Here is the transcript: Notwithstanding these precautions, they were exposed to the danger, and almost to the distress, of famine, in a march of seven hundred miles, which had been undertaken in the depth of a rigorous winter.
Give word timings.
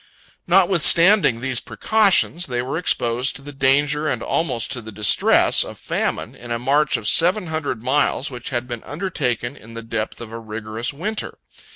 Notwithstanding 0.47 1.41
these 1.41 1.59
precautions, 1.59 2.47
they 2.47 2.63
were 2.63 2.75
exposed 2.75 3.35
to 3.35 3.43
the 3.43 3.51
danger, 3.53 4.09
and 4.09 4.23
almost 4.23 4.71
to 4.71 4.81
the 4.81 4.91
distress, 4.91 5.63
of 5.63 5.77
famine, 5.77 6.33
in 6.33 6.49
a 6.51 6.57
march 6.57 6.97
of 6.97 7.07
seven 7.07 7.45
hundred 7.45 7.83
miles, 7.83 8.31
which 8.31 8.49
had 8.49 8.67
been 8.67 8.81
undertaken 8.83 9.55
in 9.55 9.75
the 9.75 9.83
depth 9.83 10.19
of 10.19 10.31
a 10.31 10.39
rigorous 10.39 10.91
winter. 10.91 11.37